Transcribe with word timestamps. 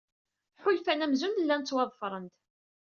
Ḥulfan 0.63 1.03
amzun 1.05 1.39
llan 1.43 1.61
ttwaḍefren-d. 1.61 2.33